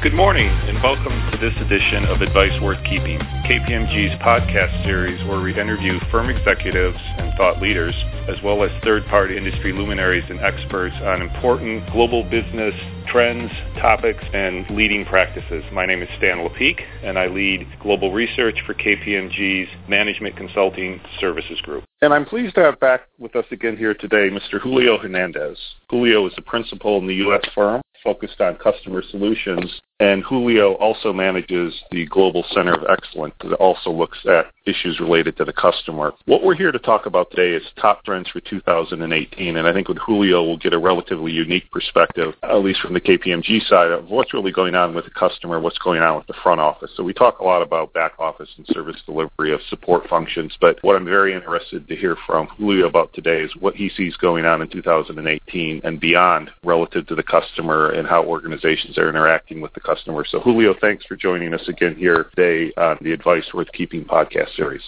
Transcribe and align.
Good 0.00 0.14
morning, 0.14 0.46
and 0.46 0.80
welcome 0.80 1.28
to 1.32 1.38
this 1.38 1.54
edition 1.60 2.04
of 2.04 2.20
Advice 2.20 2.52
Worth 2.62 2.78
Keeping, 2.84 3.18
KPMG's 3.18 4.14
podcast 4.22 4.84
series 4.84 5.18
where 5.26 5.40
we 5.40 5.50
interview 5.58 5.98
firm 6.12 6.30
executives 6.30 6.96
and 7.00 7.36
thought 7.36 7.60
leaders, 7.60 7.96
as 8.28 8.36
well 8.44 8.62
as 8.62 8.70
third 8.84 9.04
party 9.06 9.36
industry 9.36 9.72
luminaries 9.72 10.22
and 10.30 10.38
experts 10.38 10.94
on 11.02 11.20
important 11.20 11.84
global 11.90 12.22
business 12.22 12.74
trends, 13.08 13.50
topics, 13.80 14.22
and 14.32 14.70
leading 14.70 15.04
practices. 15.04 15.64
My 15.72 15.84
name 15.84 16.02
is 16.02 16.08
Stan 16.18 16.38
Lepeak, 16.38 16.80
and 17.02 17.18
I 17.18 17.26
lead 17.26 17.66
global 17.82 18.12
research 18.12 18.56
for 18.66 18.74
KPMG's 18.74 19.68
Management 19.88 20.36
Consulting 20.36 21.00
Services 21.18 21.60
Group. 21.62 21.82
And 22.02 22.14
I'm 22.14 22.24
pleased 22.24 22.54
to 22.54 22.62
have 22.62 22.78
back 22.78 23.08
with 23.18 23.34
us 23.34 23.46
again 23.50 23.76
here 23.76 23.94
today 23.94 24.30
Mr. 24.30 24.60
Julio 24.60 24.96
Hernandez. 24.96 25.58
Julio 25.90 26.24
is 26.28 26.34
a 26.36 26.42
principal 26.42 26.98
in 26.98 27.08
the 27.08 27.16
U.S. 27.16 27.42
firm 27.52 27.82
focused 28.02 28.40
on 28.40 28.56
customer 28.56 29.02
solutions. 29.10 29.80
And 30.00 30.22
Julio 30.22 30.74
also 30.74 31.12
manages 31.12 31.74
the 31.90 32.06
Global 32.06 32.44
Center 32.54 32.72
of 32.72 32.84
Excellence 32.88 33.34
that 33.40 33.54
also 33.54 33.90
looks 33.90 34.18
at 34.26 34.46
issues 34.64 35.00
related 35.00 35.36
to 35.38 35.44
the 35.44 35.52
customer. 35.52 36.12
What 36.26 36.44
we're 36.44 36.54
here 36.54 36.70
to 36.70 36.78
talk 36.78 37.06
about 37.06 37.30
today 37.30 37.50
is 37.50 37.62
top 37.80 38.04
trends 38.04 38.28
for 38.28 38.40
2018. 38.40 39.56
And 39.56 39.66
I 39.66 39.72
think 39.72 39.88
with 39.88 39.98
Julio, 39.98 40.44
we'll 40.44 40.56
get 40.56 40.72
a 40.72 40.78
relatively 40.78 41.32
unique 41.32 41.68
perspective, 41.72 42.34
at 42.44 42.62
least 42.62 42.80
from 42.80 42.94
the 42.94 43.00
KPMG 43.00 43.66
side, 43.66 43.90
of 43.90 44.08
what's 44.08 44.32
really 44.32 44.52
going 44.52 44.76
on 44.76 44.94
with 44.94 45.04
the 45.04 45.10
customer, 45.10 45.58
what's 45.58 45.78
going 45.78 46.00
on 46.00 46.16
with 46.16 46.26
the 46.28 46.34
front 46.44 46.60
office. 46.60 46.92
So 46.96 47.02
we 47.02 47.12
talk 47.12 47.40
a 47.40 47.44
lot 47.44 47.62
about 47.62 47.92
back 47.92 48.12
office 48.20 48.50
and 48.56 48.66
service 48.68 48.96
delivery 49.04 49.52
of 49.52 49.60
support 49.68 50.08
functions. 50.08 50.56
But 50.60 50.78
what 50.82 50.94
I'm 50.94 51.06
very 51.06 51.34
interested 51.34 51.88
to 51.88 51.96
hear 51.96 52.16
from 52.24 52.46
Julio 52.56 52.86
about 52.86 53.12
today 53.14 53.40
is 53.40 53.50
what 53.58 53.74
he 53.74 53.88
sees 53.96 54.16
going 54.16 54.44
on 54.44 54.62
in 54.62 54.68
2018 54.68 55.80
and 55.82 55.98
beyond 55.98 56.50
relative 56.62 57.06
to 57.08 57.16
the 57.16 57.22
customer 57.22 57.87
and 57.92 58.06
how 58.06 58.24
organizations 58.24 58.98
are 58.98 59.08
interacting 59.08 59.60
with 59.60 59.72
the 59.74 59.80
customer. 59.80 60.24
So, 60.28 60.40
Julio, 60.40 60.74
thanks 60.80 61.04
for 61.04 61.16
joining 61.16 61.54
us 61.54 61.66
again 61.68 61.94
here 61.94 62.30
today 62.34 62.72
on 62.76 62.98
the 63.00 63.12
Advice 63.12 63.44
Worth 63.54 63.70
Keeping 63.72 64.04
podcast 64.04 64.54
series. 64.56 64.82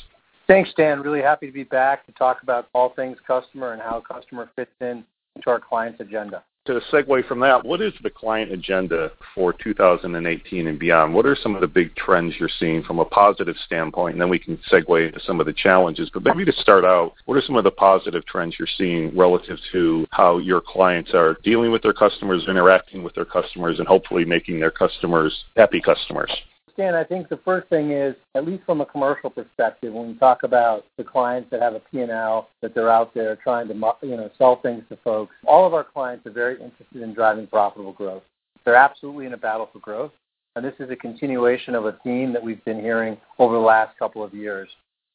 Thanks, 0.47 0.71
Dan. 0.77 1.01
Really 1.01 1.23
happy 1.23 1.47
to 1.47 1.53
be 1.53 1.65
back 1.65 2.05
to 2.07 2.13
talk 2.13 2.43
about 2.43 2.69
all 2.75 2.91
things 2.91 3.19
customer 3.27 3.73
and 3.73 3.81
how 3.81 4.01
customer 4.01 4.51
fits 4.57 4.73
in 4.81 5.05
to 5.43 5.51
our 5.51 5.61
client's 5.61 6.01
agenda 6.01 6.43
to 6.79 6.87
segue 6.93 7.27
from 7.27 7.41
that, 7.41 7.65
what 7.65 7.81
is 7.81 7.93
the 8.03 8.11
client 8.11 8.53
agenda 8.53 9.11
for 9.35 9.53
2018 9.53 10.67
and 10.67 10.79
beyond? 10.79 11.15
What 11.15 11.27
are 11.27 11.37
some 11.37 11.55
of 11.55 11.61
the 11.61 11.67
big 11.67 11.95
trends 11.97 12.35
you're 12.39 12.51
seeing 12.59 12.83
from 12.83 12.99
a 12.99 13.05
positive 13.05 13.57
standpoint? 13.65 14.15
And 14.15 14.21
then 14.21 14.29
we 14.29 14.39
can 14.39 14.59
segue 14.71 15.07
into 15.07 15.21
some 15.21 15.41
of 15.41 15.47
the 15.47 15.53
challenges. 15.53 16.11
But 16.13 16.25
maybe 16.25 16.45
to 16.45 16.53
start 16.53 16.85
out, 16.85 17.15
what 17.27 17.37
are 17.37 17.43
some 17.43 17.57
of 17.57 17.65
the 17.65 17.71
positive 17.71 18.25
trends 18.27 18.57
you're 18.59 18.69
seeing 18.79 19.17
relative 19.17 19.59
to 19.73 20.07
how 20.11 20.39
your 20.39 20.61
clients 20.61 21.13
are 21.15 21.37
dealing 21.43 21.73
with 21.73 21.83
their 21.83 21.93
customers, 21.93 22.47
interacting 22.49 23.03
with 23.03 23.15
their 23.15 23.25
customers, 23.25 23.79
and 23.79 23.89
hopefully 23.89 24.25
making 24.25 24.61
their 24.61 24.71
customers 24.71 25.45
happy 25.57 25.81
customers? 25.81 26.31
Dan, 26.77 26.95
I 26.95 27.05
think 27.05 27.29
the 27.29 27.41
first 27.45 27.69
thing 27.69 27.91
is, 27.93 28.15
at 28.35 28.47
least 28.47 28.65
from 28.65 28.81
a 28.81 28.87
commercial 28.87 29.31
perspective, 29.31 29.93
when 29.93 30.09
we 30.09 30.15
talk 30.15 30.43
about 30.43 30.85
the 30.97 31.05
clients 31.05 31.51
that 31.51 31.63
have 31.63 31.75
a 31.75 31.81
P&L, 31.81 32.49
that 32.63 32.75
they're 32.75 32.91
out 32.91 33.15
there 33.15 33.37
trying 33.37 33.69
to 33.69 33.75
you 34.03 34.17
know 34.17 34.31
sell 34.39 34.61
things 34.61 34.83
to 34.89 34.97
folks, 35.05 35.35
all 35.47 35.67
of 35.67 35.75
our 35.75 35.85
clients 35.85 36.27
are 36.27 36.33
very 36.33 36.55
interested 36.55 37.03
in 37.03 37.15
driving 37.15 37.47
profitable 37.47 37.93
growth. 37.93 38.23
They're 38.65 38.75
absolutely 38.75 39.27
in 39.27 39.33
a 39.33 39.39
battle 39.39 39.69
for 39.73 39.79
growth, 39.79 40.13
and 40.57 40.65
this 40.65 40.75
is 40.79 40.91
a 40.91 40.97
continuation 40.97 41.75
of 41.75 41.87
a 41.87 41.99
theme 42.05 42.33
that 42.33 42.43
we've 42.43 42.65
been 42.65 42.81
hearing 42.81 43.17
over 43.39 43.55
the 43.55 43.61
last 43.61 43.99
couple 43.99 44.23
of 44.23 44.35
years. 44.35 44.69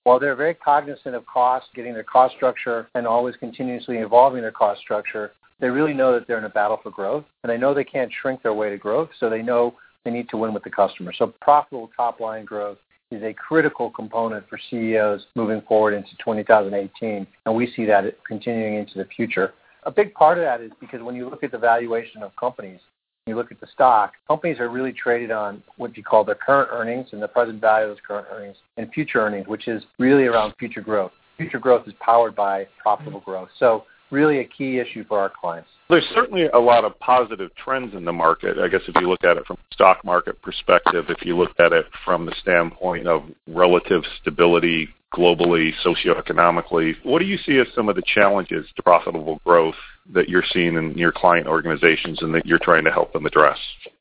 While 0.03 0.19
they're 0.19 0.35
very 0.35 0.53
cognizant 0.53 1.15
of 1.15 1.25
cost, 1.25 1.67
getting 1.75 1.93
their 1.93 2.03
cost 2.03 2.35
structure, 2.35 2.89
and 2.95 3.07
always 3.07 3.35
continuously 3.37 3.97
evolving 3.97 4.41
their 4.41 4.51
cost 4.51 4.81
structure, 4.81 5.31
they 5.59 5.69
really 5.69 5.93
know 5.93 6.13
that 6.13 6.27
they're 6.27 6.37
in 6.37 6.43
a 6.43 6.49
battle 6.49 6.79
for 6.83 6.91
growth, 6.91 7.25
and 7.43 7.49
they 7.49 7.57
know 7.57 7.73
they 7.73 7.83
can't 7.83 8.11
shrink 8.21 8.43
their 8.43 8.53
way 8.53 8.69
to 8.69 8.77
growth, 8.77 9.09
so 9.19 9.29
they 9.29 9.41
know 9.41 9.75
they 10.05 10.11
need 10.11 10.29
to 10.29 10.37
win 10.37 10.53
with 10.53 10.63
the 10.63 10.69
customer. 10.69 11.11
So 11.11 11.33
profitable 11.41 11.89
top 11.97 12.19
line 12.21 12.45
growth 12.45 12.77
is 13.11 13.21
a 13.23 13.33
critical 13.33 13.89
component 13.89 14.47
for 14.47 14.59
CEOs 14.69 15.25
moving 15.35 15.61
forward 15.67 15.93
into 15.93 16.11
2018, 16.23 17.27
and 17.45 17.55
we 17.55 17.71
see 17.75 17.85
that 17.85 18.05
continuing 18.25 18.75
into 18.75 18.97
the 18.97 19.05
future. 19.05 19.53
A 19.83 19.91
big 19.91 20.13
part 20.13 20.37
of 20.37 20.43
that 20.43 20.61
is 20.61 20.71
because 20.79 21.01
when 21.01 21.15
you 21.15 21.29
look 21.29 21.43
at 21.43 21.51
the 21.51 21.57
valuation 21.57 22.23
of 22.23 22.35
companies, 22.35 22.79
you 23.27 23.35
look 23.35 23.51
at 23.51 23.59
the 23.59 23.67
stock, 23.73 24.13
companies 24.27 24.59
are 24.59 24.69
really 24.69 24.93
traded 24.93 25.31
on 25.31 25.63
what 25.77 25.97
you 25.97 26.03
call 26.03 26.23
their 26.23 26.35
current 26.35 26.69
earnings 26.71 27.07
and 27.11 27.21
the 27.21 27.27
present 27.27 27.59
value 27.59 27.87
of 27.87 27.91
those 27.91 28.03
current 28.07 28.27
earnings 28.31 28.55
and 28.77 28.91
future 28.93 29.19
earnings, 29.19 29.47
which 29.47 29.67
is 29.67 29.83
really 29.97 30.25
around 30.25 30.53
future 30.59 30.81
growth. 30.81 31.11
Future 31.37 31.59
growth 31.59 31.87
is 31.87 31.93
powered 31.99 32.35
by 32.35 32.67
profitable 32.81 33.19
growth. 33.19 33.49
So 33.59 33.85
really 34.11 34.39
a 34.39 34.45
key 34.45 34.79
issue 34.79 35.03
for 35.07 35.19
our 35.19 35.29
clients. 35.29 35.69
There's 35.89 36.07
certainly 36.13 36.47
a 36.47 36.59
lot 36.59 36.83
of 36.83 36.97
positive 36.99 37.51
trends 37.55 37.93
in 37.93 38.05
the 38.05 38.13
market. 38.13 38.57
I 38.57 38.67
guess 38.67 38.81
if 38.87 38.95
you 38.99 39.07
look 39.07 39.23
at 39.23 39.37
it 39.37 39.45
from 39.45 39.57
a 39.57 39.73
stock 39.73 40.03
market 40.03 40.41
perspective, 40.41 41.05
if 41.09 41.23
you 41.23 41.37
look 41.37 41.51
at 41.59 41.73
it 41.73 41.85
from 42.03 42.25
the 42.25 42.33
standpoint 42.41 43.07
of 43.07 43.23
relative 43.47 44.03
stability 44.21 44.89
globally, 45.13 45.71
socioeconomically, 45.85 46.95
what 47.03 47.19
do 47.19 47.25
you 47.25 47.37
see 47.37 47.57
as 47.59 47.67
some 47.75 47.87
of 47.87 47.95
the 47.95 48.03
challenges 48.13 48.65
to 48.75 48.83
profitable 48.83 49.39
growth 49.45 49.75
that 50.13 50.27
you're 50.27 50.43
seeing 50.51 50.75
in 50.75 50.97
your 50.97 51.11
client 51.11 51.47
organizations 51.47 52.21
and 52.21 52.33
that 52.33 52.45
you're 52.45 52.59
trying 52.59 52.83
to 52.83 52.91
help 52.91 53.13
them 53.13 53.25
address? 53.25 53.57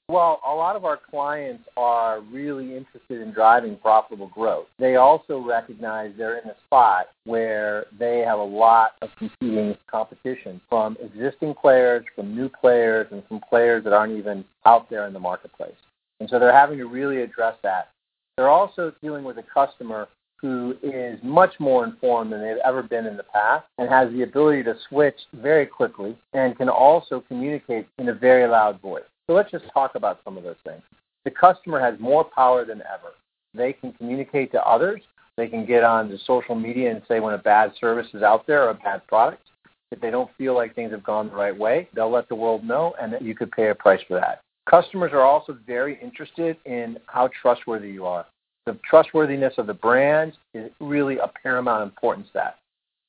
Well, 0.09 0.41
a 0.47 0.53
lot 0.55 0.77
of 0.77 0.85
our 0.85 0.99
clients 0.99 1.65
are 1.79 2.21
really 2.21 2.77
interested 2.77 3.23
in 3.23 3.33
driving 3.33 3.77
profitable 3.77 4.29
growth. 4.29 4.67
They 4.79 4.97
also 4.97 5.39
recognize 5.39 6.13
they're 6.19 6.39
in 6.39 6.51
a 6.51 6.57
spot 6.67 7.07
where 7.25 7.87
they 7.99 8.19
have 8.19 8.39
a 8.39 8.45
lot 8.45 8.93
of 9.01 9.09
competing 9.17 9.75
competition 9.91 10.61
from 10.69 10.99
existing 11.03 11.55
players, 11.55 12.05
from 12.15 12.37
new 12.37 12.51
players, 12.51 13.07
and 13.13 13.27
from 13.29 13.41
players 13.49 13.83
that 13.85 13.95
aren't 13.95 14.19
even 14.19 14.45
out 14.67 14.91
there 14.91 15.07
in 15.07 15.15
the 15.15 15.21
marketplace. 15.21 15.73
And 16.21 16.29
so 16.29 16.39
they're 16.39 16.53
having 16.53 16.77
to 16.79 16.87
really 16.87 17.23
address 17.23 17.57
that. 17.63 17.89
They're 18.37 18.51
also 18.51 18.93
dealing 19.03 19.25
with 19.25 19.39
a 19.39 19.45
customer 19.55 20.09
who 20.37 20.77
is 20.83 21.19
much 21.23 21.55
more 21.59 21.85
informed 21.85 22.31
than 22.31 22.43
they've 22.43 22.59
ever 22.63 22.83
been 22.83 23.07
in 23.07 23.17
the 23.17 23.23
past 23.23 23.65
and 23.79 23.89
has 23.89 24.13
the 24.13 24.23
ability 24.23 24.65
to 24.65 24.77
switch 24.91 25.17
very 25.33 25.65
quickly 25.65 26.15
and 26.35 26.59
can 26.59 26.69
also 26.69 27.25
communicate 27.27 27.87
in 27.97 28.11
a 28.11 28.15
very 28.15 28.47
loud 28.47 28.79
voice. 28.83 29.05
So 29.27 29.35
let's 29.35 29.51
just 29.51 29.65
talk 29.73 29.95
about 29.95 30.21
some 30.25 30.37
of 30.37 30.45
those 30.45 30.57
things. 30.65 30.83
The 31.25 31.31
customer 31.31 31.81
has 31.81 31.99
more 31.99 32.25
power 32.25 32.65
than 32.65 32.83
ever. 32.83 33.15
They 33.55 33.73
can 33.73 33.93
communicate 33.93 34.53
to 34.53 34.63
others. 34.63 35.01
They 35.37 35.49
can 35.49 35.65
get 35.65 35.83
on 35.83 36.09
to 36.11 36.19
social 36.27 36.55
media 36.55 36.91
and 36.91 37.03
say 37.09 37.21
when 37.21 37.35
a 37.35 37.39
bad 37.39 37.73
service 37.81 38.07
is 38.13 38.23
out 38.23 38.47
there 38.47 38.65
or 38.65 38.71
a 38.71 38.75
bad 38.75 39.07
product. 39.07 39.43
If 39.91 40.01
they 40.01 40.11
don't 40.11 40.31
feel 40.37 40.55
like 40.55 40.75
things 40.75 40.93
have 40.93 41.05
gone 41.05 41.29
the 41.29 41.37
right 41.37 41.57
way, 41.57 41.89
they'll 41.95 42.11
let 42.11 42.29
the 42.29 42.35
world 42.35 42.65
know 42.65 42.95
and 43.01 43.13
that 43.13 43.23
you 43.23 43.35
could 43.35 43.51
pay 43.53 43.69
a 43.69 43.75
price 43.75 44.01
for 44.07 44.15
that. 44.15 44.41
Customers 44.69 45.13
are 45.13 45.23
also 45.23 45.57
very 45.67 45.99
interested 46.03 46.57
in 46.65 46.99
how 47.07 47.29
trustworthy 47.41 47.91
you 47.91 48.05
are. 48.07 48.27
The 48.67 48.79
trustworthiness 48.89 49.55
of 49.59 49.67
the 49.67 49.75
brand 49.75 50.33
is 50.55 50.71
really 50.81 51.19
a 51.19 51.31
paramount 51.43 51.83
importance 51.83 52.29
that. 52.35 52.59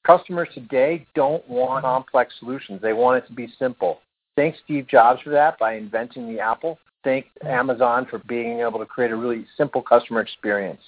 Customers 0.06 0.50
today 0.54 1.08
don't 1.16 1.48
want 1.50 1.84
complex 1.84 2.34
solutions. 2.40 2.82
They 2.82 2.94
want 2.94 3.24
it 3.24 3.28
to 3.28 3.34
be 3.34 3.52
simple. 3.58 4.02
Thank 4.36 4.56
Steve 4.64 4.88
Jobs 4.88 5.22
for 5.22 5.30
that 5.30 5.58
by 5.58 5.76
inventing 5.76 6.28
the 6.28 6.42
Apple. 6.42 6.78
Thank 7.04 7.28
Amazon 7.46 8.06
for 8.10 8.20
being 8.28 8.60
able 8.60 8.80
to 8.80 8.86
create 8.86 9.12
a 9.12 9.16
really 9.16 9.46
simple 9.56 9.82
customer 9.82 10.20
experience. 10.20 10.82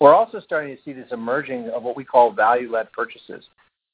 We're 0.00 0.14
also 0.14 0.40
starting 0.40 0.74
to 0.74 0.82
see 0.82 0.92
this 0.92 1.12
emerging 1.12 1.68
of 1.70 1.82
what 1.82 1.96
we 1.96 2.04
call 2.04 2.32
value-led 2.32 2.90
purchases. 2.92 3.44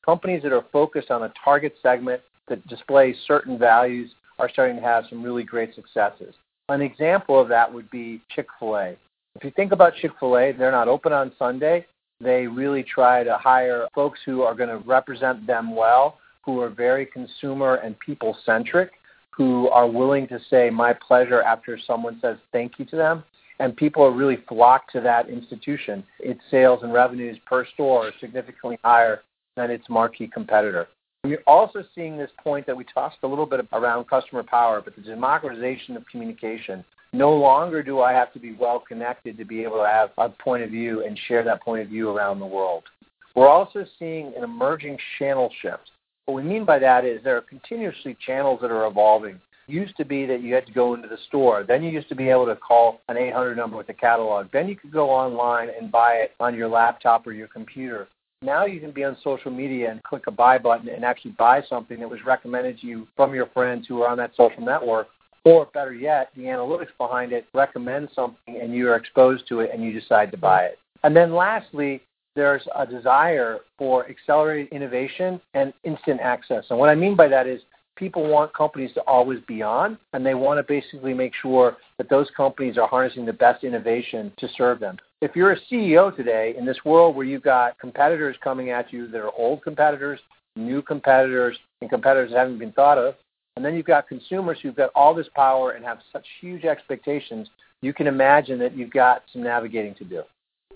Companies 0.04 0.42
that 0.44 0.52
are 0.52 0.64
focused 0.72 1.10
on 1.10 1.24
a 1.24 1.32
target 1.44 1.74
segment 1.82 2.22
that 2.48 2.66
display 2.68 3.14
certain 3.26 3.58
values 3.58 4.12
are 4.38 4.48
starting 4.48 4.76
to 4.76 4.82
have 4.82 5.04
some 5.10 5.22
really 5.22 5.42
great 5.42 5.74
successes. 5.74 6.34
An 6.68 6.80
example 6.80 7.40
of 7.40 7.48
that 7.48 7.72
would 7.72 7.90
be 7.90 8.22
Chick-fil-A. 8.34 8.96
If 9.34 9.44
you 9.44 9.50
think 9.50 9.72
about 9.72 9.94
Chick-fil-A, 9.96 10.52
they're 10.52 10.70
not 10.70 10.88
open 10.88 11.12
on 11.12 11.32
Sunday. 11.38 11.86
They 12.20 12.46
really 12.46 12.82
try 12.82 13.24
to 13.24 13.36
hire 13.36 13.88
folks 13.94 14.20
who 14.24 14.42
are 14.42 14.54
going 14.54 14.70
to 14.70 14.78
represent 14.78 15.46
them 15.46 15.74
well 15.74 16.18
who 16.46 16.60
are 16.60 16.70
very 16.70 17.04
consumer 17.04 17.74
and 17.76 17.98
people 17.98 18.38
centric, 18.47 18.92
who 19.30 19.68
are 19.68 19.86
willing 19.86 20.26
to 20.28 20.38
say 20.48 20.71
my 20.71 20.94
pleasure 20.94 21.42
after 21.42 21.78
someone 21.86 22.18
says 22.22 22.38
thank 22.53 22.78
you 22.78 22.86
to 22.86 22.97
them. 22.97 23.24
And 23.59 23.76
people 23.76 24.03
are 24.03 24.12
really 24.12 24.38
flocked 24.48 24.92
to 24.92 25.00
that 25.00 25.28
institution. 25.28 26.04
Its 26.21 26.41
sales 26.50 26.80
and 26.82 26.92
revenues 26.92 27.38
per 27.47 27.66
store 27.66 28.09
are 28.09 28.12
significantly 28.21 28.78
higher 28.84 29.22
than 29.56 29.71
its 29.71 29.88
marquee 29.88 30.28
competitor. 30.28 30.88
You're 31.24 31.42
also 31.47 31.82
seeing 31.94 32.16
this 32.16 32.30
point 32.42 32.66
that 32.66 32.76
we 32.76 32.84
talked 32.84 33.16
a 33.22 33.26
little 33.26 33.47
bit 33.47 33.66
around 33.72 34.09
customer 34.09 34.42
power, 34.42 34.80
but 34.80 34.94
the 34.94 35.03
democratization 35.03 35.97
of 35.97 36.06
communication. 36.06 36.84
No 37.12 37.32
longer 37.34 37.82
do 37.82 38.00
I 38.00 38.12
have 38.12 38.32
to 38.34 38.38
be 38.38 38.53
well 38.53 38.78
connected 38.78 39.38
to 39.38 39.44
be 39.44 39.62
able 39.62 39.78
to 39.78 39.86
have 39.86 40.10
a 40.18 40.28
point 40.28 40.62
of 40.62 40.71
view 40.71 41.04
and 41.04 41.18
share 41.26 41.42
that 41.44 41.62
point 41.62 41.82
of 41.82 41.88
view 41.88 42.10
around 42.10 42.38
the 42.38 42.47
world. 42.47 42.84
We're 43.34 43.48
also 43.48 43.84
seeing 43.98 44.32
an 44.36 44.44
emerging 44.44 44.98
channel 45.18 45.50
shift. 45.62 45.91
What 46.26 46.34
we 46.34 46.42
mean 46.42 46.64
by 46.64 46.80
that 46.80 47.04
is 47.04 47.22
there 47.22 47.36
are 47.36 47.42
continuously 47.42 48.16
channels 48.24 48.60
that 48.60 48.72
are 48.72 48.86
evolving. 48.86 49.40
Used 49.68 49.96
to 49.96 50.04
be 50.04 50.26
that 50.26 50.42
you 50.42 50.54
had 50.54 50.66
to 50.66 50.72
go 50.72 50.94
into 50.94 51.08
the 51.08 51.18
store. 51.28 51.64
Then 51.66 51.82
you 51.82 51.90
used 51.90 52.08
to 52.08 52.14
be 52.14 52.28
able 52.28 52.46
to 52.46 52.56
call 52.56 53.00
an 53.08 53.16
800 53.16 53.56
number 53.56 53.76
with 53.76 53.88
a 53.88 53.94
catalog. 53.94 54.48
Then 54.52 54.68
you 54.68 54.76
could 54.76 54.92
go 54.92 55.08
online 55.10 55.68
and 55.80 55.90
buy 55.90 56.14
it 56.14 56.32
on 56.38 56.54
your 56.54 56.68
laptop 56.68 57.26
or 57.26 57.32
your 57.32 57.48
computer. 57.48 58.08
Now 58.42 58.66
you 58.66 58.80
can 58.80 58.90
be 58.90 59.04
on 59.04 59.16
social 59.24 59.50
media 59.50 59.90
and 59.90 60.02
click 60.02 60.26
a 60.26 60.30
buy 60.30 60.58
button 60.58 60.88
and 60.88 61.04
actually 61.04 61.32
buy 61.32 61.62
something 61.68 61.98
that 62.00 62.10
was 62.10 62.24
recommended 62.24 62.80
to 62.80 62.86
you 62.86 63.08
from 63.16 63.34
your 63.34 63.46
friends 63.46 63.86
who 63.86 64.02
are 64.02 64.08
on 64.08 64.18
that 64.18 64.32
social 64.36 64.62
network 64.62 65.08
or 65.46 65.66
better 65.66 65.94
yet, 65.94 66.30
the 66.34 66.42
analytics 66.42 66.88
behind 66.98 67.32
it 67.32 67.46
recommends 67.54 68.12
something 68.14 68.60
and 68.60 68.74
you 68.74 68.88
are 68.88 68.96
exposed 68.96 69.46
to 69.46 69.60
it 69.60 69.70
and 69.72 69.80
you 69.80 69.92
decide 69.92 70.32
to 70.32 70.36
buy 70.36 70.64
it. 70.64 70.78
And 71.04 71.14
then 71.14 71.36
lastly, 71.36 72.02
there's 72.36 72.62
a 72.77 72.86
desire 72.86 73.60
for 73.78 74.09
accelerated 74.09 74.72
innovation 74.72 75.41
and 75.54 75.72
instant 75.83 76.21
access. 76.21 76.65
And 76.71 76.78
what 76.78 76.88
I 76.88 76.94
mean 76.94 77.16
by 77.16 77.27
that 77.28 77.47
is 77.47 77.62
people 77.97 78.28
want 78.28 78.54
companies 78.54 78.92
to 78.94 79.00
always 79.00 79.41
be 79.48 79.62
on, 79.62 79.98
and 80.12 80.24
they 80.24 80.34
want 80.34 80.59
to 80.59 80.62
basically 80.62 81.15
make 81.15 81.33
sure 81.41 81.78
that 81.98 82.09
those 82.09 82.28
companies 82.36 82.78
are 82.78 82.86
harnessing 82.86 83.24
the 83.24 83.33
best 83.33 83.65
innovation 83.65 84.30
to 84.38 84.48
serve 84.56 84.78
them. 84.78 84.98
If 85.22 85.34
you're 85.34 85.53
a 85.53 85.60
CEO 85.72 86.15
today 86.15 86.54
in 86.56 86.66
this 86.66 86.77
world 86.84 87.16
where 87.16 87.24
you've 87.24 87.42
got 87.42 87.78
competitors 87.80 88.36
coming 88.44 88.71
at 88.71 88.92
you 88.92 89.09
that 89.09 89.21
are 89.21 89.33
old 89.36 89.62
competitors, 89.62 90.21
new 90.54 90.83
competitors, 90.83 91.56
and 91.80 91.91
competitors 91.91 92.30
that 92.33 92.38
haven't 92.38 92.59
been 92.59 92.72
thought 92.72 92.98
of, 92.98 93.15
and 93.56 93.65
then 93.65 93.74
you've 93.74 93.86
got 93.86 94.06
consumers 94.06 94.59
who've 94.62 94.77
got 94.77 94.91
all 94.94 95.15
this 95.15 95.28
power 95.34 95.72
and 95.72 95.84
have 95.84 95.98
such 96.12 96.27
huge 96.41 96.65
expectations, 96.65 97.48
you 97.80 97.94
can 97.94 98.06
imagine 98.06 98.59
that 98.59 98.77
you've 98.77 98.91
got 98.91 99.22
some 99.33 99.42
navigating 99.42 99.94
to 99.94 100.04
do. 100.04 100.22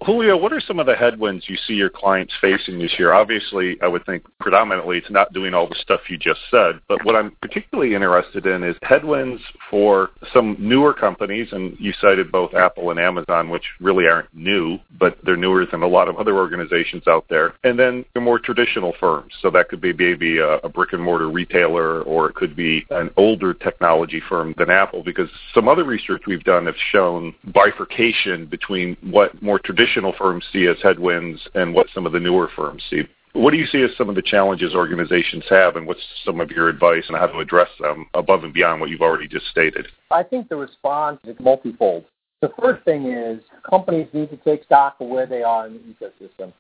Julio, 0.06 0.34
what 0.34 0.52
are 0.52 0.60
some 0.60 0.78
of 0.78 0.86
the 0.86 0.96
headwinds 0.96 1.46
you 1.46 1.56
see 1.66 1.74
your 1.74 1.90
clients 1.90 2.32
facing 2.40 2.78
this 2.78 2.94
year? 2.98 3.12
Obviously, 3.12 3.76
I 3.82 3.86
would 3.86 4.06
think 4.06 4.24
predominantly 4.40 4.96
it's 4.96 5.10
not 5.10 5.34
doing 5.34 5.52
all 5.52 5.68
the 5.68 5.74
stuff 5.74 6.00
you 6.08 6.16
just 6.16 6.40
said, 6.50 6.80
but 6.88 7.04
what 7.04 7.16
I'm 7.16 7.32
particularly 7.42 7.94
interested 7.94 8.46
in 8.46 8.64
is 8.64 8.76
headwinds 8.80 9.42
for 9.68 10.10
some 10.32 10.56
newer 10.58 10.94
companies, 10.94 11.48
and 11.52 11.76
you 11.78 11.92
cited 12.00 12.32
both 12.32 12.54
Apple 12.54 12.90
and 12.90 12.98
Amazon, 12.98 13.50
which 13.50 13.64
really 13.78 14.06
aren't 14.06 14.34
new, 14.34 14.78
but 14.98 15.18
they're 15.22 15.36
newer 15.36 15.66
than 15.70 15.82
a 15.82 15.86
lot 15.86 16.08
of 16.08 16.16
other 16.16 16.34
organizations 16.34 17.02
out 17.06 17.26
there, 17.28 17.52
and 17.64 17.78
then 17.78 18.02
the 18.14 18.20
more 18.20 18.38
traditional 18.38 18.94
firms. 18.98 19.34
So 19.42 19.50
that 19.50 19.68
could 19.68 19.82
be 19.82 19.92
maybe 19.92 20.38
a, 20.38 20.54
a 20.58 20.68
brick 20.70 20.94
and 20.94 21.02
mortar 21.02 21.28
retailer, 21.28 22.00
or 22.02 22.30
it 22.30 22.36
could 22.36 22.56
be 22.56 22.86
an 22.88 23.10
older 23.18 23.52
technology 23.52 24.22
firm 24.30 24.54
than 24.56 24.70
Apple, 24.70 25.02
because 25.02 25.28
some 25.52 25.68
other 25.68 25.84
research 25.84 26.22
we've 26.26 26.44
done 26.44 26.64
have 26.64 26.76
shown 26.90 27.34
bifurcation 27.52 28.46
between 28.46 28.96
what 29.02 29.40
more 29.42 29.58
traditional 29.58 29.89
traditional 29.90 30.14
firms 30.18 30.44
see 30.52 30.66
as 30.66 30.76
headwinds 30.82 31.40
and 31.54 31.74
what 31.74 31.86
some 31.94 32.06
of 32.06 32.12
the 32.12 32.20
newer 32.20 32.48
firms 32.54 32.82
see. 32.90 33.02
What 33.32 33.52
do 33.52 33.58
you 33.58 33.66
see 33.66 33.82
as 33.82 33.90
some 33.96 34.08
of 34.08 34.16
the 34.16 34.22
challenges 34.22 34.74
organizations 34.74 35.44
have, 35.48 35.76
and 35.76 35.86
what's 35.86 36.00
some 36.24 36.40
of 36.40 36.50
your 36.50 36.68
advice 36.68 37.04
on 37.08 37.16
how 37.16 37.26
to 37.26 37.38
address 37.38 37.68
them 37.78 38.06
above 38.14 38.42
and 38.42 38.52
beyond 38.52 38.80
what 38.80 38.90
you've 38.90 39.02
already 39.02 39.28
just 39.28 39.46
stated? 39.46 39.86
I 40.10 40.24
think 40.24 40.48
the 40.48 40.56
response 40.56 41.20
is 41.24 41.36
multifold. 41.38 42.04
The 42.40 42.50
first 42.60 42.84
thing 42.84 43.06
is 43.06 43.40
companies 43.68 44.08
need 44.12 44.30
to 44.30 44.36
take 44.38 44.64
stock 44.64 44.96
of 44.98 45.08
where 45.08 45.26
they 45.26 45.42
are 45.42 45.68
in 45.68 45.74
the 45.74 45.80
ecosystem. 45.80 46.52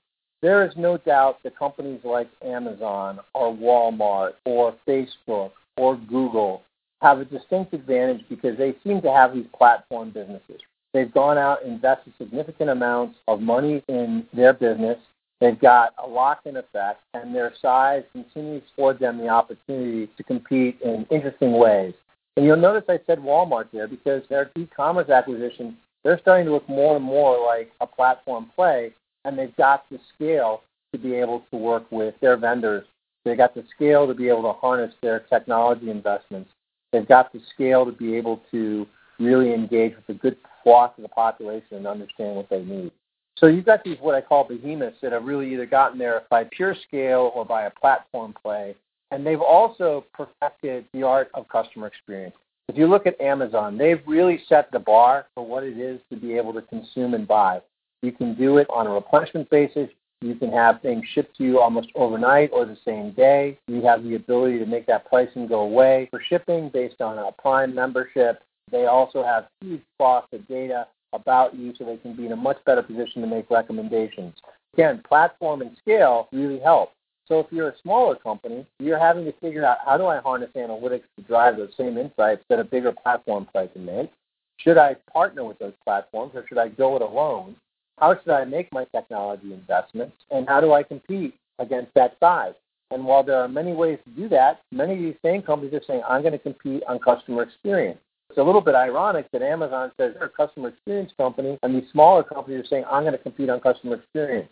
There 0.42 0.64
is 0.64 0.72
no 0.76 0.96
doubt 0.96 1.38
that 1.42 1.58
companies 1.58 2.00
like 2.04 2.28
Amazon 2.44 3.18
or 3.34 3.52
Walmart 3.52 4.32
or 4.44 4.74
Facebook 4.86 5.52
or 5.76 5.96
Google 5.96 6.62
have 7.02 7.18
a 7.18 7.24
distinct 7.24 7.74
advantage 7.74 8.24
because 8.28 8.56
they 8.58 8.76
seem 8.84 9.02
to 9.02 9.10
have 9.10 9.34
these 9.34 9.46
platform 9.56 10.10
businesses. 10.10 10.60
They've 10.92 11.12
gone 11.12 11.38
out 11.38 11.62
and 11.62 11.74
invested 11.74 12.12
significant 12.18 12.70
amounts 12.70 13.18
of 13.28 13.40
money 13.40 13.82
in 13.88 14.26
their 14.32 14.52
business. 14.52 14.98
They've 15.40 15.58
got 15.58 15.94
a 16.02 16.06
lock-in 16.06 16.56
effect, 16.56 17.00
and 17.14 17.34
their 17.34 17.52
size 17.62 18.02
continues 18.12 18.62
to 18.62 18.72
afford 18.72 18.98
them 18.98 19.18
the 19.18 19.28
opportunity 19.28 20.08
to 20.16 20.22
compete 20.22 20.80
in 20.82 21.06
interesting 21.10 21.52
ways. 21.52 21.94
And 22.36 22.44
you'll 22.44 22.56
notice 22.56 22.84
I 22.88 23.00
said 23.06 23.18
Walmart 23.18 23.68
there 23.72 23.88
because 23.88 24.22
their 24.28 24.50
e-commerce 24.56 25.08
acquisition, 25.08 25.76
they're 26.02 26.18
starting 26.18 26.46
to 26.46 26.52
look 26.52 26.68
more 26.68 26.96
and 26.96 27.04
more 27.04 27.44
like 27.44 27.70
a 27.80 27.86
platform 27.86 28.50
play, 28.54 28.92
and 29.24 29.38
they've 29.38 29.56
got 29.56 29.88
the 29.90 29.98
scale 30.14 30.62
to 30.92 30.98
be 30.98 31.14
able 31.14 31.44
to 31.50 31.56
work 31.56 31.84
with 31.90 32.14
their 32.20 32.36
vendors. 32.36 32.84
They've 33.24 33.36
got 33.36 33.54
the 33.54 33.64
scale 33.74 34.06
to 34.06 34.14
be 34.14 34.28
able 34.28 34.42
to 34.42 34.52
harness 34.52 34.94
their 35.02 35.20
technology 35.20 35.90
investments. 35.90 36.50
They've 36.92 37.06
got 37.06 37.32
the 37.32 37.40
scale 37.54 37.84
to 37.84 37.92
be 37.92 38.16
able 38.16 38.42
to 38.50 38.86
really 39.18 39.52
engage 39.52 39.94
with 39.94 40.08
a 40.16 40.18
good 40.18 40.36
swath 40.62 40.96
of 40.96 41.02
the 41.02 41.08
population 41.08 41.76
and 41.78 41.86
understand 41.86 42.36
what 42.36 42.48
they 42.50 42.62
need. 42.62 42.90
So 43.38 43.46
you've 43.46 43.64
got 43.64 43.82
these 43.84 43.96
what 44.00 44.14
I 44.14 44.20
call 44.20 44.44
behemoths 44.44 44.98
that 45.02 45.12
have 45.12 45.24
really 45.24 45.52
either 45.52 45.66
gotten 45.66 45.98
there 45.98 46.22
by 46.30 46.44
pure 46.52 46.76
scale 46.86 47.32
or 47.34 47.44
by 47.44 47.62
a 47.62 47.70
platform 47.70 48.34
play, 48.40 48.74
and 49.10 49.26
they've 49.26 49.40
also 49.40 50.04
perfected 50.12 50.84
the 50.92 51.02
art 51.02 51.30
of 51.34 51.48
customer 51.48 51.86
experience. 51.86 52.34
If 52.68 52.76
you 52.76 52.86
look 52.86 53.06
at 53.06 53.20
Amazon, 53.20 53.76
they've 53.76 54.02
really 54.06 54.42
set 54.48 54.70
the 54.70 54.78
bar 54.78 55.26
for 55.34 55.44
what 55.44 55.64
it 55.64 55.78
is 55.78 56.00
to 56.10 56.16
be 56.16 56.36
able 56.36 56.52
to 56.52 56.62
consume 56.62 57.14
and 57.14 57.26
buy. 57.26 57.62
You 58.02 58.12
can 58.12 58.34
do 58.34 58.58
it 58.58 58.68
on 58.70 58.86
a 58.86 58.90
replenishment 58.90 59.50
basis. 59.50 59.88
You 60.20 60.34
can 60.34 60.52
have 60.52 60.82
things 60.82 61.04
shipped 61.14 61.36
to 61.38 61.44
you 61.44 61.60
almost 61.60 61.88
overnight 61.94 62.50
or 62.52 62.66
the 62.66 62.76
same 62.84 63.12
day. 63.12 63.58
You 63.66 63.82
have 63.82 64.04
the 64.04 64.14
ability 64.14 64.58
to 64.58 64.66
make 64.66 64.86
that 64.86 65.06
pricing 65.06 65.46
go 65.46 65.60
away 65.60 66.08
for 66.10 66.22
shipping 66.28 66.68
based 66.68 67.00
on 67.00 67.18
a 67.18 67.32
Prime 67.32 67.74
membership. 67.74 68.42
They 68.70 68.86
also 68.86 69.22
have 69.22 69.48
huge 69.60 69.82
swaths 69.96 70.28
of 70.32 70.46
data 70.48 70.86
about 71.12 71.54
you 71.54 71.74
so 71.76 71.84
they 71.84 71.96
can 71.96 72.14
be 72.14 72.26
in 72.26 72.32
a 72.32 72.36
much 72.36 72.58
better 72.64 72.82
position 72.82 73.22
to 73.22 73.28
make 73.28 73.50
recommendations. 73.50 74.34
Again, 74.74 75.02
platform 75.06 75.62
and 75.62 75.76
scale 75.82 76.28
really 76.32 76.60
help. 76.60 76.92
So 77.26 77.40
if 77.40 77.46
you're 77.50 77.68
a 77.68 77.78
smaller 77.82 78.16
company, 78.16 78.66
you're 78.78 78.98
having 78.98 79.24
to 79.24 79.32
figure 79.40 79.64
out 79.64 79.78
how 79.84 79.96
do 79.96 80.06
I 80.06 80.18
harness 80.18 80.50
analytics 80.56 81.04
to 81.16 81.22
drive 81.26 81.56
those 81.56 81.70
same 81.76 81.96
insights 81.96 82.42
that 82.48 82.58
a 82.58 82.64
bigger 82.64 82.92
platform 82.92 83.46
play 83.52 83.68
can 83.68 83.84
make? 83.84 84.10
Should 84.56 84.78
I 84.78 84.96
partner 85.12 85.44
with 85.44 85.58
those 85.58 85.72
platforms 85.84 86.32
or 86.34 86.44
should 86.48 86.58
I 86.58 86.68
go 86.68 86.96
it 86.96 87.02
alone? 87.02 87.56
How 87.98 88.16
should 88.18 88.32
I 88.32 88.44
make 88.44 88.72
my 88.72 88.84
technology 88.86 89.52
investments? 89.52 90.16
And 90.30 90.48
how 90.48 90.60
do 90.60 90.72
I 90.72 90.82
compete 90.82 91.34
against 91.58 91.94
that 91.94 92.16
size? 92.18 92.54
And 92.90 93.04
while 93.04 93.22
there 93.22 93.36
are 93.36 93.48
many 93.48 93.72
ways 93.72 93.98
to 94.04 94.10
do 94.10 94.28
that, 94.30 94.62
many 94.72 94.94
of 94.94 94.98
these 94.98 95.14
same 95.24 95.42
companies 95.42 95.74
are 95.74 95.82
saying, 95.86 96.02
I'm 96.08 96.22
going 96.22 96.32
to 96.32 96.38
compete 96.38 96.82
on 96.88 96.98
customer 96.98 97.42
experience. 97.42 98.00
It's 98.30 98.38
a 98.38 98.42
little 98.44 98.60
bit 98.60 98.76
ironic 98.76 99.28
that 99.32 99.42
Amazon 99.42 99.90
says 99.96 100.14
they're 100.14 100.26
a 100.26 100.28
customer 100.28 100.68
experience 100.68 101.10
company, 101.16 101.58
and 101.64 101.74
these 101.74 101.90
smaller 101.90 102.22
companies 102.22 102.64
are 102.64 102.68
saying, 102.68 102.84
I'm 102.88 103.02
going 103.02 103.12
to 103.12 103.18
compete 103.18 103.50
on 103.50 103.58
customer 103.58 103.96
experience. 103.96 104.48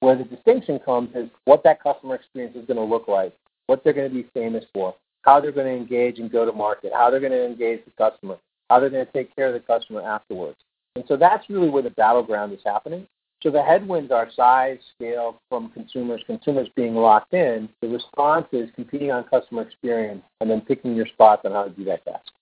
Where 0.00 0.16
the 0.16 0.24
distinction 0.24 0.80
comes 0.80 1.10
is 1.14 1.30
what 1.44 1.62
that 1.62 1.80
customer 1.80 2.16
experience 2.16 2.56
is 2.56 2.66
going 2.66 2.78
to 2.78 2.82
look 2.82 3.06
like, 3.06 3.32
what 3.66 3.84
they're 3.84 3.92
going 3.92 4.08
to 4.08 4.14
be 4.14 4.28
famous 4.34 4.64
for, 4.74 4.96
how 5.22 5.40
they're 5.40 5.52
going 5.52 5.68
to 5.68 5.80
engage 5.80 6.18
and 6.18 6.28
go 6.28 6.44
to 6.44 6.50
market, 6.50 6.90
how 6.92 7.08
they're 7.08 7.20
going 7.20 7.30
to 7.30 7.46
engage 7.46 7.84
the 7.84 7.92
customer, 7.92 8.36
how 8.68 8.80
they're 8.80 8.90
going 8.90 9.06
to 9.06 9.12
take 9.12 9.34
care 9.36 9.46
of 9.46 9.54
the 9.54 9.60
customer 9.60 10.02
afterwards. 10.02 10.58
And 10.96 11.04
so 11.06 11.16
that's 11.16 11.48
really 11.48 11.68
where 11.68 11.84
the 11.84 11.90
battleground 11.90 12.52
is 12.52 12.60
happening. 12.66 13.06
So 13.44 13.52
the 13.52 13.62
headwinds 13.62 14.10
are 14.10 14.28
size, 14.34 14.78
scale 14.96 15.40
from 15.48 15.70
consumers, 15.70 16.20
consumers 16.26 16.68
being 16.74 16.96
locked 16.96 17.32
in. 17.32 17.68
The 17.80 17.88
response 17.88 18.48
is 18.50 18.70
competing 18.74 19.12
on 19.12 19.22
customer 19.22 19.62
experience 19.62 20.24
and 20.40 20.50
then 20.50 20.62
picking 20.62 20.96
your 20.96 21.06
spots 21.06 21.42
on 21.44 21.52
how 21.52 21.62
to 21.62 21.70
do 21.70 21.84
that 21.84 22.04
best. 22.04 22.32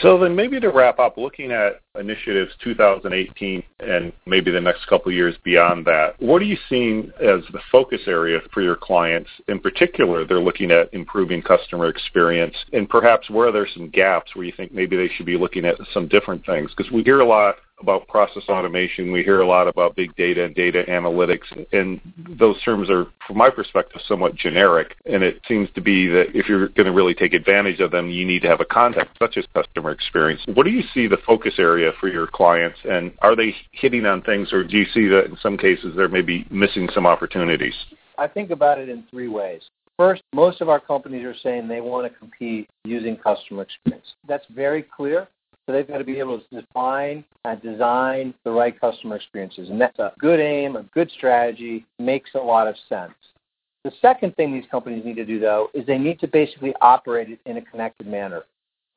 So 0.00 0.18
then 0.18 0.34
maybe 0.34 0.60
to 0.60 0.70
wrap 0.70 0.98
up, 0.98 1.16
looking 1.16 1.52
at 1.52 1.80
initiatives 1.98 2.52
2018 2.62 3.62
and 3.80 4.12
maybe 4.26 4.50
the 4.50 4.60
next 4.60 4.86
couple 4.86 5.12
years 5.12 5.34
beyond 5.44 5.84
that, 5.86 6.20
what 6.20 6.42
are 6.42 6.46
you 6.46 6.56
seeing 6.68 7.10
as 7.20 7.40
the 7.52 7.60
focus 7.70 8.00
area 8.06 8.40
for 8.52 8.62
your 8.62 8.76
clients? 8.76 9.30
In 9.48 9.60
particular, 9.60 10.26
they're 10.26 10.40
looking 10.40 10.70
at 10.70 10.92
improving 10.92 11.42
customer 11.42 11.88
experience 11.88 12.56
and 12.72 12.88
perhaps 12.88 13.30
where 13.30 13.48
are 13.48 13.52
there 13.52 13.68
some 13.72 13.90
gaps 13.90 14.34
where 14.34 14.44
you 14.44 14.52
think 14.56 14.72
maybe 14.72 14.96
they 14.96 15.08
should 15.08 15.26
be 15.26 15.36
looking 15.36 15.64
at 15.64 15.76
some 15.92 16.08
different 16.08 16.44
things? 16.46 16.70
Because 16.76 16.92
we 16.92 17.02
hear 17.02 17.20
a 17.20 17.26
lot 17.26 17.56
about 17.80 18.06
process 18.08 18.44
automation. 18.48 19.12
We 19.12 19.22
hear 19.22 19.40
a 19.40 19.46
lot 19.46 19.68
about 19.68 19.96
big 19.96 20.14
data 20.16 20.44
and 20.44 20.54
data 20.54 20.84
analytics, 20.88 21.44
and 21.72 22.00
those 22.38 22.60
terms 22.62 22.88
are, 22.88 23.06
from 23.26 23.36
my 23.36 23.50
perspective, 23.50 24.00
somewhat 24.06 24.34
generic. 24.36 24.96
And 25.06 25.22
it 25.22 25.40
seems 25.46 25.68
to 25.74 25.80
be 25.80 26.06
that 26.08 26.34
if 26.34 26.48
you're 26.48 26.68
going 26.68 26.86
to 26.86 26.92
really 26.92 27.14
take 27.14 27.34
advantage 27.34 27.80
of 27.80 27.90
them, 27.90 28.10
you 28.10 28.24
need 28.24 28.42
to 28.42 28.48
have 28.48 28.60
a 28.60 28.64
context 28.64 29.16
such 29.18 29.36
as 29.36 29.44
customer 29.54 29.90
experience. 29.90 30.40
What 30.54 30.64
do 30.64 30.70
you 30.70 30.82
see 30.94 31.06
the 31.06 31.18
focus 31.26 31.54
area 31.58 31.83
for 32.00 32.08
your 32.08 32.26
clients, 32.26 32.78
and 32.88 33.12
are 33.22 33.36
they 33.36 33.54
hitting 33.72 34.06
on 34.06 34.22
things, 34.22 34.52
or 34.52 34.64
do 34.64 34.76
you 34.76 34.86
see 34.92 35.06
that 35.08 35.26
in 35.26 35.36
some 35.42 35.56
cases 35.56 35.94
they're 35.96 36.08
maybe 36.08 36.46
missing 36.50 36.88
some 36.94 37.06
opportunities? 37.06 37.74
I 38.18 38.28
think 38.28 38.50
about 38.50 38.78
it 38.78 38.88
in 38.88 39.04
three 39.10 39.28
ways. 39.28 39.62
First, 39.96 40.22
most 40.34 40.60
of 40.60 40.68
our 40.68 40.80
companies 40.80 41.24
are 41.24 41.36
saying 41.42 41.68
they 41.68 41.80
want 41.80 42.10
to 42.10 42.18
compete 42.18 42.68
using 42.84 43.16
customer 43.16 43.62
experience. 43.62 44.06
That's 44.26 44.44
very 44.54 44.82
clear. 44.82 45.28
So 45.66 45.72
they've 45.72 45.86
got 45.86 45.98
to 45.98 46.04
be 46.04 46.18
able 46.18 46.40
to 46.40 46.60
define 46.60 47.24
and 47.44 47.62
design 47.62 48.34
the 48.44 48.50
right 48.50 48.78
customer 48.78 49.16
experiences. 49.16 49.70
And 49.70 49.80
that's 49.80 49.98
a 49.98 50.12
good 50.18 50.40
aim, 50.40 50.76
a 50.76 50.82
good 50.82 51.10
strategy, 51.16 51.86
makes 51.98 52.30
a 52.34 52.38
lot 52.38 52.66
of 52.66 52.74
sense. 52.88 53.14
The 53.84 53.92
second 54.02 54.34
thing 54.36 54.52
these 54.52 54.68
companies 54.70 55.04
need 55.04 55.16
to 55.16 55.24
do, 55.24 55.38
though, 55.38 55.68
is 55.74 55.86
they 55.86 55.98
need 55.98 56.18
to 56.20 56.28
basically 56.28 56.74
operate 56.80 57.30
it 57.30 57.38
in 57.46 57.56
a 57.56 57.62
connected 57.62 58.06
manner. 58.06 58.42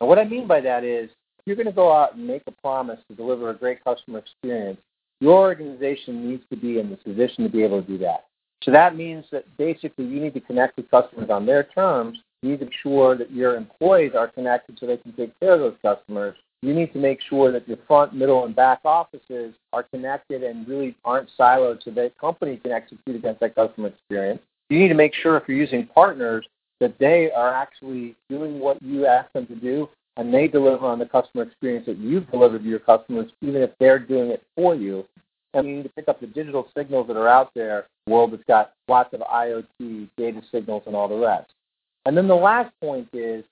And 0.00 0.08
what 0.08 0.18
I 0.18 0.24
mean 0.24 0.46
by 0.46 0.60
that 0.60 0.84
is, 0.84 1.10
you're 1.48 1.56
going 1.56 1.66
to 1.66 1.72
go 1.72 1.92
out 1.92 2.14
and 2.14 2.26
make 2.26 2.42
a 2.46 2.52
promise 2.52 3.00
to 3.08 3.16
deliver 3.16 3.50
a 3.50 3.54
great 3.54 3.82
customer 3.82 4.18
experience, 4.18 4.78
your 5.20 5.38
organization 5.38 6.28
needs 6.28 6.44
to 6.50 6.56
be 6.56 6.78
in 6.78 6.90
the 6.90 6.96
position 6.96 7.42
to 7.42 7.50
be 7.50 7.64
able 7.64 7.82
to 7.82 7.88
do 7.88 7.98
that. 7.98 8.26
So 8.62 8.70
that 8.70 8.94
means 8.94 9.24
that 9.32 9.44
basically 9.56 10.04
you 10.04 10.20
need 10.20 10.34
to 10.34 10.40
connect 10.40 10.76
with 10.76 10.90
customers 10.90 11.30
on 11.30 11.46
their 11.46 11.64
terms. 11.64 12.18
You 12.42 12.50
need 12.50 12.60
to 12.60 12.66
ensure 12.66 13.16
that 13.16 13.32
your 13.32 13.56
employees 13.56 14.12
are 14.16 14.28
connected 14.28 14.78
so 14.78 14.86
they 14.86 14.96
can 14.98 15.12
take 15.12 15.38
care 15.40 15.54
of 15.54 15.60
those 15.60 15.76
customers 15.82 16.36
you 16.62 16.74
need 16.74 16.92
to 16.92 16.98
make 16.98 17.20
sure 17.28 17.52
that 17.52 17.68
your 17.68 17.78
front, 17.86 18.14
middle, 18.14 18.44
and 18.44 18.54
back 18.54 18.80
offices 18.84 19.54
are 19.72 19.84
connected 19.84 20.42
and 20.42 20.66
really 20.66 20.96
aren't 21.04 21.30
siloed 21.38 21.84
so 21.84 21.90
that 21.92 22.18
company 22.18 22.56
can 22.56 22.72
execute 22.72 23.14
against 23.14 23.40
that 23.40 23.54
customer 23.54 23.88
experience. 23.88 24.40
You 24.68 24.80
need 24.80 24.88
to 24.88 24.94
make 24.94 25.14
sure 25.14 25.36
if 25.36 25.44
you're 25.46 25.56
using 25.56 25.86
partners 25.86 26.46
that 26.80 26.98
they 26.98 27.30
are 27.30 27.52
actually 27.54 28.16
doing 28.28 28.58
what 28.58 28.82
you 28.82 29.06
ask 29.06 29.32
them 29.32 29.46
to 29.46 29.54
do 29.54 29.88
and 30.18 30.34
they 30.34 30.48
deliver 30.48 30.84
on 30.84 30.98
the 30.98 31.06
customer 31.06 31.44
experience 31.44 31.86
that 31.86 31.96
you've 31.96 32.28
delivered 32.30 32.64
to 32.64 32.68
your 32.68 32.80
customers, 32.80 33.30
even 33.40 33.62
if 33.62 33.70
they're 33.78 34.00
doing 34.00 34.30
it 34.30 34.42
for 34.54 34.74
you. 34.74 35.06
And 35.54 35.66
you 35.66 35.76
need 35.76 35.84
to 35.84 35.88
pick 35.90 36.08
up 36.08 36.20
the 36.20 36.26
digital 36.26 36.68
signals 36.76 37.06
that 37.06 37.16
are 37.16 37.28
out 37.28 37.54
there, 37.54 37.86
world 38.06 38.32
that's 38.32 38.42
got 38.44 38.72
lots 38.88 39.14
of 39.14 39.20
IoT, 39.20 40.08
data 40.16 40.42
signals, 40.52 40.82
and 40.86 40.94
all 40.94 41.08
the 41.08 41.16
rest. 41.16 41.50
And 42.04 42.16
then 42.16 42.26
the 42.26 42.34
last 42.34 42.72
point 42.80 43.08
is 43.12 43.44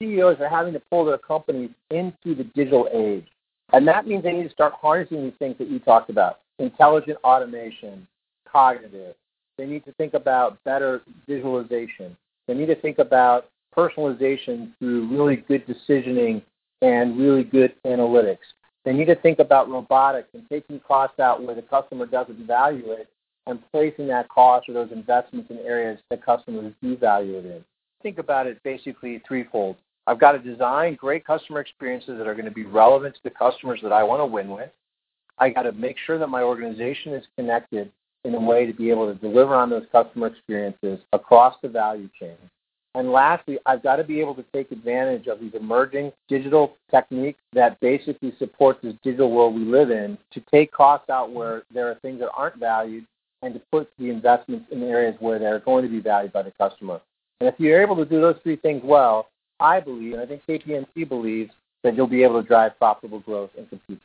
CEOs 0.00 0.40
are 0.40 0.48
having 0.48 0.72
to 0.72 0.80
pull 0.88 1.04
their 1.04 1.18
companies 1.18 1.70
into 1.90 2.34
the 2.34 2.44
digital 2.54 2.88
age. 2.94 3.26
And 3.72 3.86
that 3.88 4.06
means 4.06 4.22
they 4.22 4.32
need 4.32 4.44
to 4.44 4.50
start 4.50 4.72
harnessing 4.80 5.22
these 5.22 5.34
things 5.38 5.56
that 5.58 5.68
you 5.68 5.80
talked 5.80 6.10
about 6.10 6.40
intelligent 6.60 7.18
automation, 7.24 8.06
cognitive. 8.50 9.16
They 9.58 9.66
need 9.66 9.84
to 9.86 9.92
think 9.94 10.14
about 10.14 10.62
better 10.62 11.02
visualization. 11.26 12.16
They 12.46 12.54
need 12.54 12.66
to 12.66 12.76
think 12.76 12.98
about 12.98 13.48
personalization 13.76 14.72
through 14.78 15.08
really 15.08 15.36
good 15.36 15.64
decisioning 15.66 16.42
and 16.82 17.18
really 17.18 17.44
good 17.44 17.74
analytics. 17.86 18.38
They 18.84 18.92
need 18.92 19.06
to 19.06 19.16
think 19.16 19.38
about 19.38 19.70
robotics 19.70 20.28
and 20.34 20.46
taking 20.48 20.80
costs 20.80 21.18
out 21.18 21.42
where 21.42 21.54
the 21.54 21.62
customer 21.62 22.06
doesn't 22.06 22.46
value 22.46 22.92
it 22.92 23.08
and 23.46 23.58
placing 23.72 24.08
that 24.08 24.28
cost 24.28 24.68
or 24.68 24.74
those 24.74 24.92
investments 24.92 25.50
in 25.50 25.58
areas 25.58 25.98
that 26.10 26.24
customers 26.24 26.72
do 26.82 26.96
value 26.96 27.38
it 27.38 27.46
in. 27.46 27.64
Think 28.02 28.18
about 28.18 28.46
it 28.46 28.62
basically 28.62 29.22
threefold. 29.26 29.76
I've 30.06 30.20
got 30.20 30.32
to 30.32 30.38
design 30.38 30.96
great 30.96 31.24
customer 31.24 31.60
experiences 31.60 32.18
that 32.18 32.26
are 32.26 32.34
going 32.34 32.44
to 32.44 32.50
be 32.50 32.66
relevant 32.66 33.14
to 33.14 33.20
the 33.24 33.30
customers 33.30 33.80
that 33.82 33.92
I 33.92 34.02
want 34.02 34.20
to 34.20 34.26
win 34.26 34.50
with. 34.50 34.70
I 35.38 35.50
got 35.50 35.62
to 35.62 35.72
make 35.72 35.96
sure 36.04 36.18
that 36.18 36.28
my 36.28 36.42
organization 36.42 37.14
is 37.14 37.24
connected 37.36 37.90
in 38.24 38.34
a 38.34 38.40
way 38.40 38.66
to 38.66 38.72
be 38.72 38.90
able 38.90 39.12
to 39.12 39.18
deliver 39.18 39.54
on 39.54 39.70
those 39.70 39.84
customer 39.90 40.26
experiences 40.26 41.00
across 41.12 41.56
the 41.62 41.68
value 41.68 42.08
chain. 42.18 42.36
And 42.96 43.10
lastly, 43.10 43.58
I've 43.66 43.82
got 43.82 43.96
to 43.96 44.04
be 44.04 44.20
able 44.20 44.34
to 44.36 44.44
take 44.52 44.70
advantage 44.70 45.26
of 45.26 45.40
these 45.40 45.54
emerging 45.54 46.12
digital 46.28 46.76
techniques 46.90 47.40
that 47.52 47.80
basically 47.80 48.32
support 48.38 48.78
this 48.82 48.94
digital 49.02 49.32
world 49.32 49.54
we 49.54 49.64
live 49.64 49.90
in 49.90 50.16
to 50.32 50.40
take 50.52 50.70
costs 50.70 51.10
out 51.10 51.32
where 51.32 51.64
there 51.72 51.90
are 51.90 51.96
things 51.96 52.20
that 52.20 52.30
aren't 52.30 52.56
valued 52.56 53.04
and 53.42 53.52
to 53.52 53.60
put 53.72 53.90
the 53.98 54.10
investments 54.10 54.66
in 54.70 54.82
areas 54.84 55.16
where 55.18 55.38
they're 55.38 55.58
going 55.58 55.84
to 55.84 55.90
be 55.90 56.00
valued 56.00 56.32
by 56.32 56.42
the 56.42 56.52
customer. 56.52 57.00
And 57.40 57.48
if 57.48 57.58
you're 57.58 57.82
able 57.82 57.96
to 57.96 58.04
do 58.04 58.20
those 58.20 58.36
three 58.42 58.56
things 58.56 58.82
well, 58.84 59.28
I 59.58 59.80
believe, 59.80 60.12
and 60.12 60.22
I 60.22 60.26
think 60.26 60.42
KPMG 60.46 61.08
believes, 61.08 61.50
that 61.82 61.94
you'll 61.94 62.06
be 62.06 62.22
able 62.22 62.40
to 62.40 62.46
drive 62.46 62.78
profitable 62.78 63.20
growth 63.20 63.50
and 63.58 63.68
compete 63.68 64.00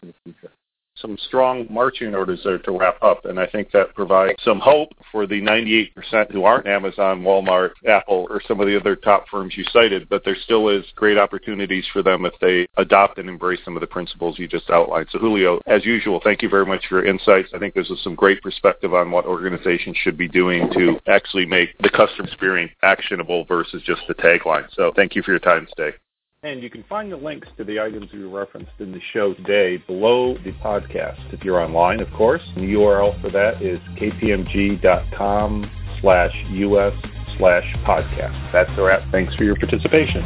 some 1.01 1.17
strong 1.27 1.67
marching 1.69 2.13
orders 2.15 2.41
there 2.43 2.59
to 2.59 2.77
wrap 2.77 3.01
up, 3.01 3.25
and 3.25 3.39
I 3.39 3.47
think 3.47 3.71
that 3.71 3.93
provides 3.95 4.37
some 4.43 4.59
hope 4.59 4.89
for 5.11 5.25
the 5.25 5.41
98% 5.41 6.31
who 6.31 6.43
aren't 6.43 6.67
Amazon, 6.67 7.21
Walmart, 7.21 7.71
Apple, 7.87 8.27
or 8.29 8.41
some 8.47 8.59
of 8.59 8.67
the 8.67 8.77
other 8.79 8.95
top 8.95 9.25
firms 9.29 9.55
you 9.57 9.63
cited, 9.71 10.07
but 10.09 10.23
there 10.23 10.37
still 10.43 10.69
is 10.69 10.85
great 10.95 11.17
opportunities 11.17 11.85
for 11.91 12.03
them 12.03 12.25
if 12.25 12.33
they 12.41 12.67
adopt 12.77 13.17
and 13.17 13.29
embrace 13.29 13.59
some 13.65 13.75
of 13.75 13.81
the 13.81 13.87
principles 13.87 14.37
you 14.39 14.47
just 14.47 14.69
outlined. 14.69 15.07
So 15.11 15.19
Julio, 15.19 15.61
as 15.67 15.85
usual, 15.85 16.19
thank 16.23 16.41
you 16.41 16.49
very 16.49 16.65
much 16.65 16.85
for 16.87 17.01
your 17.01 17.05
insights. 17.05 17.49
I 17.53 17.59
think 17.59 17.73
this 17.73 17.89
is 17.89 18.01
some 18.03 18.15
great 18.15 18.41
perspective 18.41 18.93
on 18.93 19.11
what 19.11 19.25
organizations 19.25 19.97
should 19.97 20.17
be 20.17 20.27
doing 20.27 20.69
to 20.73 20.99
actually 21.07 21.45
make 21.45 21.77
the 21.79 21.89
customer 21.89 22.27
experience 22.27 22.71
actionable 22.83 23.45
versus 23.45 23.81
just 23.83 24.01
the 24.07 24.15
tagline. 24.15 24.67
So 24.73 24.91
thank 24.95 25.15
you 25.15 25.23
for 25.23 25.31
your 25.31 25.39
time 25.39 25.67
today. 25.75 25.95
And 26.41 26.63
you 26.63 26.69
can 26.69 26.85
find 26.87 27.11
the 27.11 27.17
links 27.17 27.49
to 27.57 27.65
the 27.65 27.81
items 27.81 28.13
we 28.13 28.23
referenced 28.23 28.71
in 28.79 28.93
the 28.93 29.01
show 29.11 29.33
today 29.33 29.75
below 29.75 30.35
the 30.35 30.53
podcast. 30.63 31.33
If 31.33 31.43
you're 31.43 31.61
online, 31.61 31.99
of 31.99 32.09
course, 32.13 32.41
the 32.55 32.61
URL 32.61 33.19
for 33.21 33.29
that 33.31 33.61
is 33.61 33.77
kpmg.com 33.97 35.69
slash 35.99 36.31
us 36.53 36.93
slash 37.37 37.75
podcast. 37.83 38.53
That's 38.53 38.71
a 38.77 38.81
wrap. 38.81 39.11
Thanks 39.11 39.35
for 39.35 39.43
your 39.43 39.57
participation. 39.57 40.23